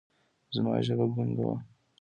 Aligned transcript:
زما 0.55 0.73
ژبه 0.85 1.05
ګونګه 1.13 1.43
وه 1.47 1.57
ـ 1.59 1.65